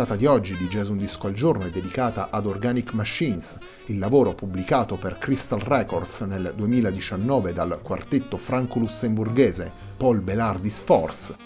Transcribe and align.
Puntata 0.00 0.18
di 0.18 0.24
oggi 0.24 0.56
di 0.56 0.66
Jazz 0.66 0.88
Un 0.88 0.96
Disco 0.96 1.26
al 1.26 1.34
Giorno 1.34 1.66
è 1.66 1.68
dedicata 1.68 2.30
ad 2.30 2.46
Organic 2.46 2.94
Machines, 2.94 3.58
il 3.88 3.98
lavoro 3.98 4.34
pubblicato 4.34 4.96
per 4.96 5.18
Crystal 5.18 5.58
Records 5.58 6.22
nel 6.22 6.54
2019 6.56 7.52
dal 7.52 7.80
quartetto 7.82 8.38
franco-lussemburghese 8.38 9.70
Paul 9.98 10.20
Belardis 10.22 10.80
Force. 10.80 11.36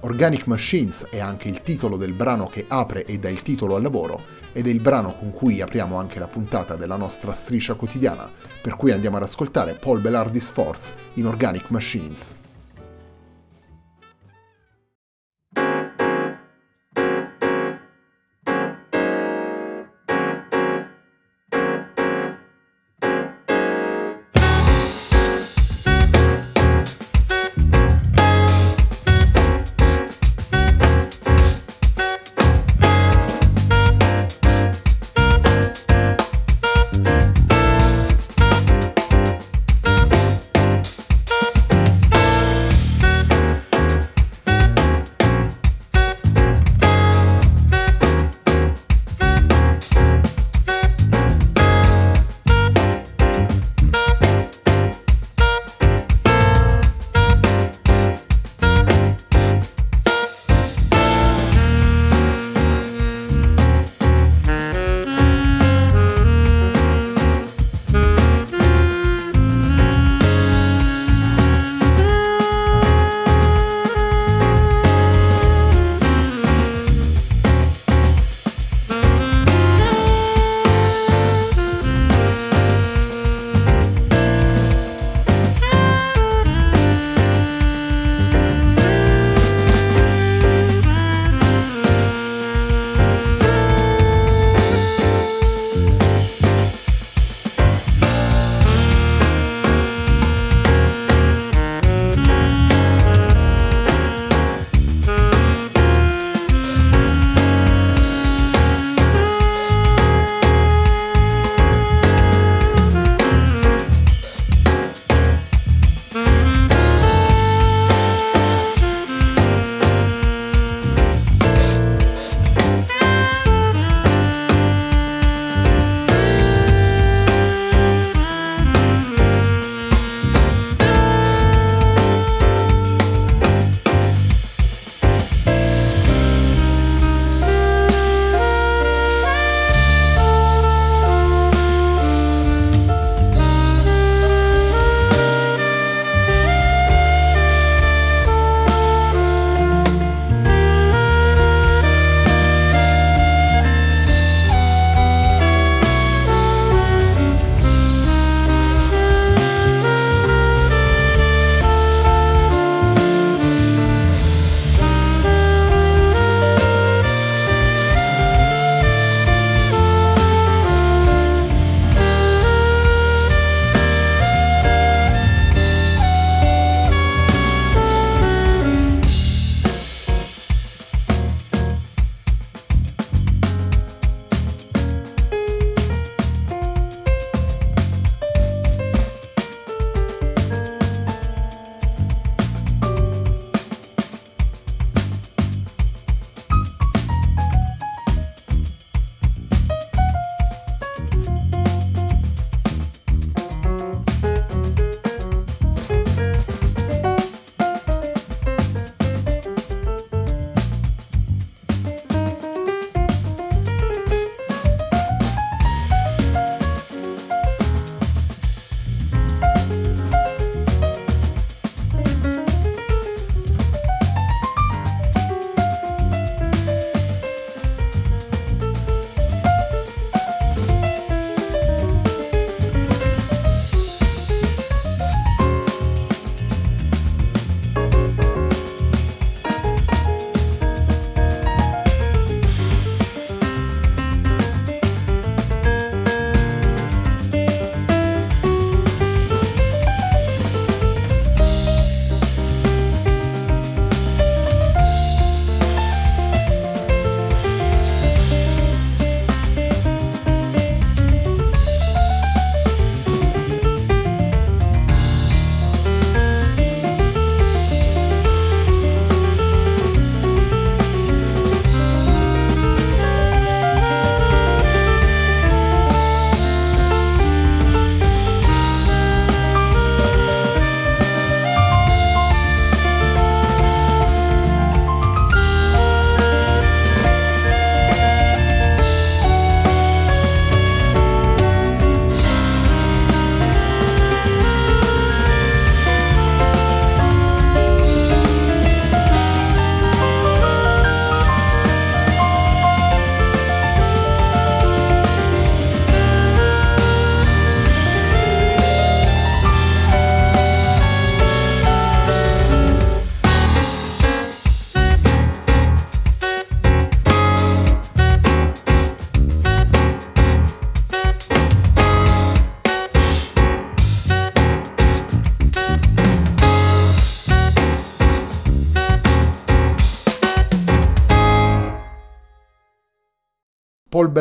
Organic 0.00 0.46
Machines 0.46 1.08
è 1.10 1.20
anche 1.20 1.50
il 1.50 1.60
titolo 1.60 1.98
del 1.98 2.14
brano 2.14 2.46
che 2.46 2.64
apre 2.66 3.04
e 3.04 3.18
dà 3.18 3.28
il 3.28 3.42
titolo 3.42 3.74
al 3.74 3.82
lavoro 3.82 4.22
ed 4.52 4.66
è 4.66 4.70
il 4.70 4.80
brano 4.80 5.14
con 5.14 5.30
cui 5.30 5.60
apriamo 5.60 5.98
anche 5.98 6.18
la 6.18 6.28
puntata 6.28 6.76
della 6.76 6.96
nostra 6.96 7.34
striscia 7.34 7.74
quotidiana, 7.74 8.30
per 8.62 8.76
cui 8.76 8.90
andiamo 8.90 9.18
ad 9.18 9.24
ascoltare 9.24 9.74
Paul 9.74 10.00
Belardis 10.00 10.48
Force 10.48 10.94
in 11.14 11.26
Organic 11.26 11.68
Machines. 11.68 12.36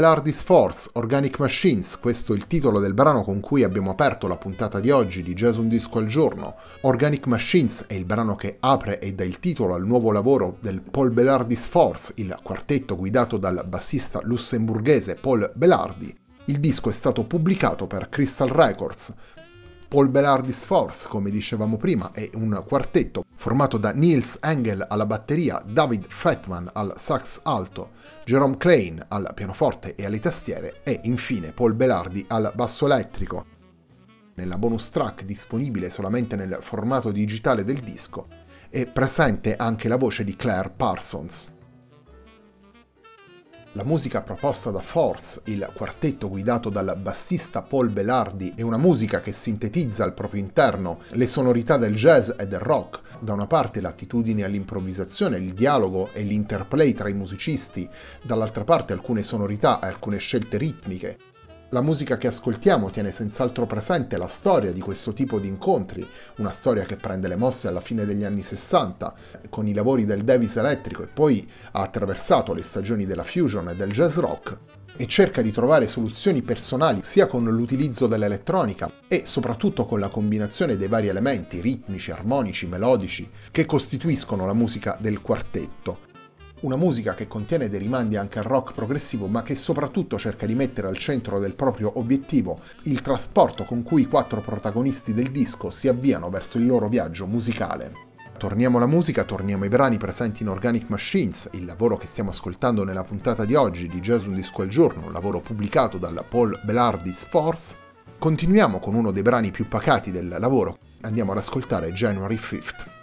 Belardis 0.04 0.42
Force, 0.42 0.90
Organic 0.96 1.40
Machines, 1.40 1.98
questo 1.98 2.34
è 2.34 2.36
il 2.36 2.46
titolo 2.46 2.82
del 2.82 2.94
brano 2.94 3.24
con 3.24 3.40
cui 3.40 3.64
abbiamo 3.64 3.92
aperto 3.92 4.28
la 4.28 4.36
puntata 4.36 4.82
di 4.82 4.90
oggi 4.90 5.24
di 5.24 5.34
Jazz 5.34 5.56
Un 5.56 5.70
Disco 5.70 5.98
al 5.98 6.08
Giorno. 6.08 6.56
Organic 6.82 7.26
Machines 7.26 7.86
è 7.88 7.94
il 7.94 8.04
brano 8.04 8.36
che 8.36 8.58
apre 8.60 9.00
e 9.00 9.14
dà 9.14 9.24
il 9.24 9.40
titolo 9.40 9.76
al 9.76 9.86
nuovo 9.86 10.12
lavoro 10.12 10.58
del 10.60 10.82
Paul 10.82 11.12
Belardis 11.12 11.68
Force, 11.68 12.12
il 12.18 12.36
quartetto 12.44 12.98
guidato 12.98 13.38
dal 13.38 13.64
bassista 13.66 14.20
lussemburghese 14.22 15.16
Paul 15.16 15.50
Belardi. 15.56 16.14
Il 16.48 16.60
disco 16.60 16.90
è 16.90 16.94
stato 16.94 17.24
pubblicato 17.24 17.88
per 17.88 18.10
Crystal 18.10 18.50
Records. 18.50 19.14
Paul 19.94 20.10
Belardis 20.10 20.64
Force, 20.64 21.08
come 21.08 21.30
dicevamo 21.30 21.78
prima, 21.78 22.10
è 22.12 22.28
un 22.34 22.64
quartetto 22.68 23.26
formato 23.36 23.78
da 23.78 23.92
Niels 23.92 24.40
Engel 24.42 24.84
alla 24.90 25.06
batteria, 25.06 25.62
David 25.64 26.08
Fettman 26.10 26.68
al 26.74 26.96
sax 26.98 27.42
alto, 27.44 27.92
Jerome 28.26 28.58
Klein 28.58 29.06
al 29.10 29.30
pianoforte 29.36 29.94
e 29.94 30.04
alle 30.04 30.20
tastiere 30.20 30.82
e 30.82 31.02
infine 31.04 31.52
Paul 31.52 31.76
Belardi 31.76 32.26
al 32.30 32.52
basso 32.56 32.88
elettrico. 32.88 33.46
Nella 34.34 34.58
bonus 34.58 34.90
track 34.90 35.26
disponibile 35.26 35.92
solamente 35.92 36.36
nel 36.36 36.58
formato 36.62 37.12
digitale 37.12 37.64
del 37.64 37.82
disco 37.82 38.26
è 38.72 38.88
presente 38.88 39.56
anche 39.56 39.88
la 39.88 39.98
voce 39.98 40.24
di 40.24 40.36
Claire 40.36 40.72
Parsons. 40.76 41.53
La 43.76 43.84
musica 43.84 44.22
proposta 44.22 44.70
da 44.70 44.82
Force, 44.84 45.42
il 45.46 45.68
quartetto 45.74 46.30
guidato 46.30 46.70
dal 46.70 46.96
bassista 47.02 47.64
Paul 47.64 47.90
Belardi, 47.90 48.54
è 48.56 48.62
una 48.62 48.78
musica 48.78 49.20
che 49.20 49.34
sintetizza 49.34 50.04
al 50.04 50.14
proprio 50.14 50.42
interno 50.42 51.00
le 51.14 51.26
sonorità 51.26 51.78
del 51.78 51.96
jazz 51.96 52.30
e 52.38 52.46
del 52.46 52.60
rock, 52.60 53.02
da 53.20 53.34
una 53.34 53.48
parte 53.48 53.82
l'attitudine 53.82 54.44
all'improvvisazione, 54.44 55.38
il 55.38 55.56
dialogo 55.56 56.12
e 56.14 56.22
l'interplay 56.22 56.94
tra 56.94 57.10
i 57.10 57.14
musicisti, 57.14 57.90
dall'altra 58.22 58.64
parte 58.64 58.94
alcune 58.94 59.24
sonorità 59.24 59.80
e 59.80 59.88
alcune 59.88 60.20
scelte 60.20 60.60
ritmiche, 60.60 61.18
la 61.74 61.82
musica 61.82 62.20
che 62.20 62.28
ascoltiamo 62.28 62.92
tiene 62.92 63.12
senz'altro 63.12 63.66
presente 63.66 64.16
la 64.16 64.28
storia 64.28 64.72
di 64.72 64.80
questo 64.80 65.12
tipo 65.12 65.40
di 65.40 65.48
incontri, 65.48 66.08
una 66.38 66.52
storia 66.52 66.84
che 66.84 66.98
prende 66.98 67.28
le 67.28 67.36
mosse 67.36 67.68
alla 67.68 67.82
fine 67.82 68.06
degli 68.06 68.24
anni 68.24 68.44
60 68.44 69.14
con 69.50 69.68
i 69.68 69.74
lavori 69.74 70.06
del 70.06 70.24
Davis 70.24 70.56
elettrico 70.56 71.02
e 71.02 71.08
poi 71.08 71.50
ha 71.72 71.82
attraversato 71.82 72.54
le 72.54 72.62
stagioni 72.62 73.08
della 73.08 73.24
fusion 73.24 73.70
e 73.70 73.76
del 73.76 73.92
jazz 73.92 74.18
rock 74.18 74.56
e 74.96 75.08
cerca 75.08 75.42
di 75.42 75.52
trovare 75.52 75.88
soluzioni 75.88 76.44
personali 76.44 77.00
sia 77.02 77.26
con 77.26 77.44
l'utilizzo 77.44 78.06
dell'elettronica 78.06 78.92
e 79.08 79.24
soprattutto 79.26 79.86
con 79.86 80.00
la 80.00 80.10
combinazione 80.10 80.78
dei 80.78 80.88
vari 80.88 81.08
elementi 81.08 81.60
ritmici, 81.60 82.12
armonici, 82.12 82.68
melodici 82.68 83.28
che 83.50 83.66
costituiscono 83.66 84.46
la 84.46 84.54
musica 84.54 84.96
del 85.02 85.22
quartetto 85.22 86.12
una 86.64 86.76
musica 86.76 87.14
che 87.14 87.28
contiene 87.28 87.70
dei 87.70 87.80
rimandi 87.80 88.16
anche 88.16 88.40
al 88.40 88.46
rock 88.46 88.74
progressivo, 88.74 89.28
ma 89.28 89.44
che 89.44 89.56
soprattutto 89.56 90.18
cerca 90.18 90.46
di 90.46 90.56
mettere 90.56 90.88
al 90.88 90.98
centro 90.98 91.40
del 91.40 91.56
proprio 91.56 91.92
obiettivo 92.00 92.60
il 92.84 93.02
trasporto 93.02 93.66
con 93.66 93.84
cui 93.84 94.04
i 94.04 94.08
quattro 94.08 94.42
protagonisti 94.42 95.14
del 95.14 95.32
disco 95.32 95.70
si 95.72 95.88
avviano 95.88 96.30
verso 96.30 96.58
il 96.58 96.66
loro 96.66 96.88
viaggio 96.88 97.26
musicale. 97.26 98.12
Torniamo 98.38 98.78
alla 98.78 98.88
musica, 98.88 99.24
torniamo 99.24 99.64
ai 99.64 99.70
brani 99.70 99.98
presenti 99.98 100.44
in 100.44 100.50
Organic 100.50 100.90
Machines, 100.90 101.50
il 101.54 101.66
lavoro 101.66 101.98
che 101.98 102.08
stiamo 102.08 102.30
ascoltando 102.30 102.84
nella 102.84 103.04
puntata 103.04 103.46
di 103.46 103.56
oggi 103.56 103.88
di 103.88 104.00
Jazz 104.00 104.26
Un 104.26 104.34
Disco 104.34 104.62
al 104.62 104.68
Giorno, 104.70 105.06
un 105.06 105.14
lavoro 105.14 105.40
pubblicato 105.40 105.98
dal 105.98 106.26
Paul 106.28 106.60
Belardis 106.64 107.26
Force. 107.26 107.78
Continuiamo 108.18 108.80
con 108.80 108.96
uno 108.96 109.12
dei 109.12 109.22
brani 109.22 109.52
più 109.52 109.68
pacati 109.68 110.12
del 110.12 110.36
lavoro, 110.40 110.78
andiamo 111.02 111.32
ad 111.32 111.38
ascoltare 111.38 111.92
January 111.92 112.36
5th. 112.36 113.03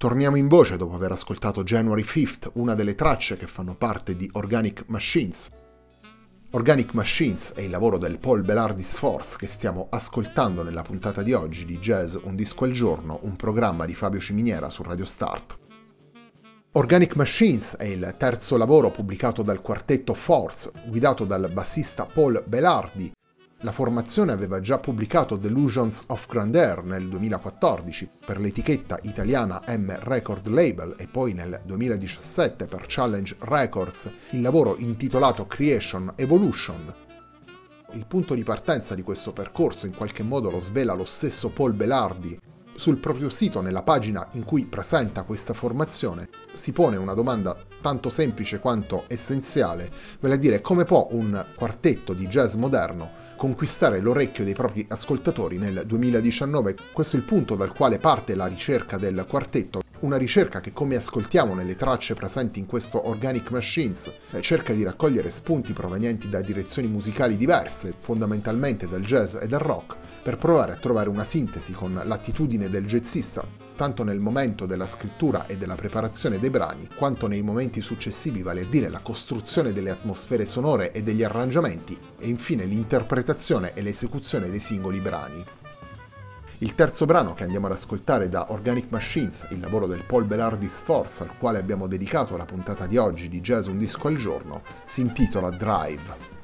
Torniamo 0.00 0.36
in 0.36 0.48
voce 0.48 0.78
dopo 0.78 0.94
aver 0.94 1.12
ascoltato 1.12 1.62
January 1.62 2.00
5th, 2.00 2.52
una 2.54 2.74
delle 2.74 2.94
tracce 2.94 3.36
che 3.36 3.46
fanno 3.46 3.74
parte 3.74 4.16
di 4.16 4.30
Organic 4.32 4.84
Machines. 4.86 5.50
Organic 6.52 6.94
Machines 6.94 7.52
è 7.52 7.60
il 7.60 7.68
lavoro 7.68 7.98
del 7.98 8.18
Paul 8.18 8.40
Belardis 8.40 8.96
Force 8.96 9.36
che 9.36 9.46
stiamo 9.46 9.88
ascoltando 9.90 10.62
nella 10.62 10.80
puntata 10.80 11.22
di 11.22 11.34
oggi 11.34 11.66
di 11.66 11.76
Jazz 11.76 12.16
Un 12.22 12.34
disco 12.34 12.64
al 12.64 12.72
giorno, 12.72 13.18
un 13.24 13.36
programma 13.36 13.84
di 13.84 13.94
Fabio 13.94 14.20
Ciminiera 14.20 14.70
su 14.70 14.82
Radio 14.82 15.04
Start. 15.04 15.58
Organic 16.72 17.14
Machines 17.16 17.76
è 17.76 17.84
il 17.84 18.14
terzo 18.16 18.56
lavoro 18.56 18.88
pubblicato 18.88 19.42
dal 19.42 19.60
quartetto 19.60 20.14
Force, 20.14 20.72
guidato 20.86 21.26
dal 21.26 21.50
bassista 21.52 22.06
Paul 22.06 22.42
Belardi, 22.46 23.12
la 23.62 23.72
formazione 23.72 24.32
aveva 24.32 24.60
già 24.60 24.78
pubblicato 24.78 25.36
Delusions 25.36 26.04
of 26.06 26.26
Grandeur 26.26 26.82
nel 26.82 27.08
2014 27.08 28.08
per 28.24 28.40
l'etichetta 28.40 28.98
italiana 29.02 29.60
M 29.66 29.94
Record 30.00 30.46
Label 30.46 30.94
e 30.96 31.06
poi 31.06 31.34
nel 31.34 31.60
2017 31.66 32.66
per 32.66 32.84
Challenge 32.86 33.36
Records 33.40 34.10
il 34.30 34.40
lavoro 34.40 34.76
intitolato 34.78 35.46
Creation 35.46 36.12
Evolution. 36.16 36.94
Il 37.92 38.06
punto 38.06 38.34
di 38.34 38.44
partenza 38.44 38.94
di 38.94 39.02
questo 39.02 39.32
percorso 39.32 39.84
in 39.84 39.94
qualche 39.94 40.22
modo 40.22 40.50
lo 40.50 40.60
svela 40.60 40.94
lo 40.94 41.04
stesso 41.04 41.50
Paul 41.50 41.74
Belardi 41.74 42.38
sul 42.80 42.96
proprio 42.96 43.28
sito, 43.28 43.60
nella 43.60 43.82
pagina 43.82 44.26
in 44.32 44.44
cui 44.44 44.64
presenta 44.64 45.24
questa 45.24 45.52
formazione, 45.52 46.30
si 46.54 46.72
pone 46.72 46.96
una 46.96 47.12
domanda 47.12 47.54
tanto 47.80 48.08
semplice 48.08 48.60
quanto 48.60 49.04
essenziale, 49.08 49.90
vale 50.20 50.34
a 50.34 50.38
dire 50.38 50.60
come 50.60 50.84
può 50.84 51.08
un 51.12 51.44
quartetto 51.54 52.12
di 52.12 52.26
jazz 52.26 52.54
moderno 52.54 53.10
conquistare 53.36 54.00
l'orecchio 54.00 54.44
dei 54.44 54.54
propri 54.54 54.84
ascoltatori 54.88 55.56
nel 55.56 55.84
2019. 55.86 56.76
Questo 56.92 57.16
è 57.16 57.18
il 57.18 57.24
punto 57.24 57.54
dal 57.54 57.72
quale 57.72 57.98
parte 57.98 58.34
la 58.34 58.46
ricerca 58.46 58.98
del 58.98 59.24
quartetto 59.28 59.80
una 60.00 60.16
ricerca 60.16 60.60
che, 60.60 60.72
come 60.72 60.96
ascoltiamo 60.96 61.54
nelle 61.54 61.76
tracce 61.76 62.14
presenti 62.14 62.58
in 62.58 62.66
questo 62.66 63.08
Organic 63.08 63.50
Machines, 63.50 64.10
cerca 64.40 64.72
di 64.72 64.82
raccogliere 64.82 65.30
spunti 65.30 65.72
provenienti 65.72 66.28
da 66.28 66.40
direzioni 66.40 66.88
musicali 66.88 67.36
diverse, 67.36 67.94
fondamentalmente 67.98 68.88
dal 68.88 69.02
jazz 69.02 69.34
e 69.34 69.46
dal 69.46 69.60
rock, 69.60 69.96
per 70.22 70.38
provare 70.38 70.72
a 70.72 70.76
trovare 70.76 71.08
una 71.08 71.24
sintesi 71.24 71.72
con 71.72 72.00
l'attitudine 72.02 72.70
del 72.70 72.86
jazzista, 72.86 73.59
tanto 73.80 74.04
nel 74.04 74.20
momento 74.20 74.66
della 74.66 74.86
scrittura 74.86 75.46
e 75.46 75.56
della 75.56 75.74
preparazione 75.74 76.38
dei 76.38 76.50
brani, 76.50 76.86
quanto 76.94 77.26
nei 77.26 77.40
momenti 77.40 77.80
successivi, 77.80 78.42
vale 78.42 78.60
a 78.60 78.66
dire 78.68 78.90
la 78.90 78.98
costruzione 78.98 79.72
delle 79.72 79.88
atmosfere 79.88 80.44
sonore 80.44 80.92
e 80.92 81.02
degli 81.02 81.22
arrangiamenti, 81.22 81.98
e 82.18 82.28
infine 82.28 82.66
l'interpretazione 82.66 83.72
e 83.72 83.80
l'esecuzione 83.80 84.50
dei 84.50 84.60
singoli 84.60 84.98
brani. 84.98 85.42
Il 86.58 86.74
terzo 86.74 87.06
brano 87.06 87.32
che 87.32 87.44
andiamo 87.44 87.68
ad 87.68 87.72
ascoltare 87.72 88.28
da 88.28 88.52
Organic 88.52 88.90
Machines, 88.90 89.46
il 89.50 89.60
lavoro 89.60 89.86
del 89.86 90.04
Paul 90.04 90.26
Belardis 90.26 90.80
Force 90.80 91.22
al 91.22 91.38
quale 91.38 91.58
abbiamo 91.58 91.86
dedicato 91.86 92.36
la 92.36 92.44
puntata 92.44 92.86
di 92.86 92.98
oggi 92.98 93.30
di 93.30 93.40
Jazz 93.40 93.66
Un 93.66 93.78
Disco 93.78 94.08
al 94.08 94.16
Giorno, 94.16 94.60
si 94.84 95.00
intitola 95.00 95.48
Drive. 95.48 96.39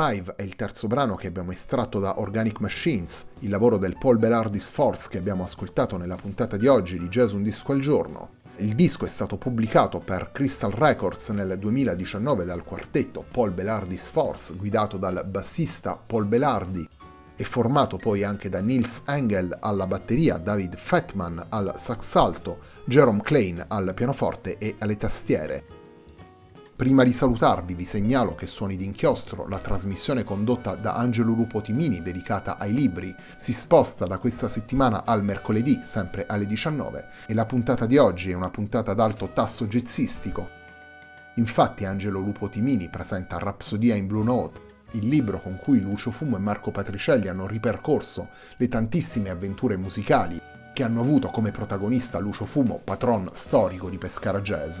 Drive 0.00 0.34
è 0.34 0.42
il 0.42 0.56
terzo 0.56 0.86
brano 0.86 1.14
che 1.14 1.26
abbiamo 1.26 1.52
estratto 1.52 1.98
da 1.98 2.20
Organic 2.20 2.60
Machines, 2.60 3.26
il 3.40 3.50
lavoro 3.50 3.76
del 3.76 3.98
Paul 3.98 4.16
Belardis 4.16 4.70
Force 4.70 5.10
che 5.10 5.18
abbiamo 5.18 5.42
ascoltato 5.42 5.98
nella 5.98 6.16
puntata 6.16 6.56
di 6.56 6.66
oggi 6.68 6.98
di 6.98 7.08
Jazz 7.08 7.32
Un 7.32 7.42
Disco 7.42 7.72
al 7.72 7.80
Giorno. 7.80 8.30
Il 8.56 8.74
disco 8.74 9.04
è 9.04 9.08
stato 9.10 9.36
pubblicato 9.36 9.98
per 9.98 10.30
Crystal 10.32 10.70
Records 10.70 11.28
nel 11.28 11.58
2019 11.58 12.46
dal 12.46 12.64
quartetto 12.64 13.26
Paul 13.30 13.50
Belardis 13.50 14.08
Force, 14.08 14.54
guidato 14.54 14.96
dal 14.96 15.22
bassista 15.28 15.96
Paul 15.96 16.24
Belardi 16.24 16.88
e 17.36 17.44
formato 17.44 17.98
poi 17.98 18.24
anche 18.24 18.48
da 18.48 18.62
Nils 18.62 19.02
Engel 19.04 19.54
alla 19.60 19.86
batteria, 19.86 20.38
David 20.38 20.78
Fettman 20.78 21.44
al 21.50 21.74
sax 21.76 22.14
alto, 22.14 22.60
Jerome 22.86 23.20
Klein 23.20 23.62
al 23.68 23.92
pianoforte 23.92 24.56
e 24.56 24.76
alle 24.78 24.96
tastiere. 24.96 25.79
Prima 26.80 27.04
di 27.04 27.12
salutarvi 27.12 27.74
vi 27.74 27.84
segnalo 27.84 28.34
che 28.34 28.46
Suoni 28.46 28.74
d'inchiostro, 28.74 29.46
la 29.48 29.58
trasmissione 29.58 30.24
condotta 30.24 30.76
da 30.76 30.94
Angelo 30.94 31.34
Lupo 31.34 31.60
Timini 31.60 32.00
dedicata 32.00 32.56
ai 32.56 32.72
libri, 32.72 33.14
si 33.36 33.52
sposta 33.52 34.06
da 34.06 34.16
questa 34.16 34.48
settimana 34.48 35.04
al 35.04 35.22
mercoledì, 35.22 35.80
sempre 35.82 36.24
alle 36.26 36.46
19, 36.46 37.08
e 37.26 37.34
la 37.34 37.44
puntata 37.44 37.84
di 37.84 37.98
oggi 37.98 38.30
è 38.30 38.34
una 38.34 38.48
puntata 38.48 38.92
ad 38.92 39.00
alto 39.00 39.30
tasso 39.34 39.66
jazzistico. 39.66 40.48
Infatti 41.34 41.84
Angelo 41.84 42.18
Lupo 42.18 42.48
Timini 42.48 42.88
presenta 42.88 43.36
Rapsodia 43.36 43.94
in 43.94 44.06
Blue 44.06 44.24
Note, 44.24 44.62
il 44.92 45.06
libro 45.06 45.38
con 45.38 45.58
cui 45.58 45.82
Lucio 45.82 46.10
Fumo 46.10 46.38
e 46.38 46.40
Marco 46.40 46.70
Patricielli 46.70 47.28
hanno 47.28 47.46
ripercorso 47.46 48.30
le 48.56 48.68
tantissime 48.68 49.28
avventure 49.28 49.76
musicali 49.76 50.40
che 50.72 50.82
hanno 50.82 51.00
avuto 51.02 51.28
come 51.28 51.50
protagonista 51.50 52.18
Lucio 52.18 52.46
Fumo, 52.46 52.80
patron 52.82 53.28
storico 53.32 53.90
di 53.90 53.98
Pescara 53.98 54.40
Jazz. 54.40 54.80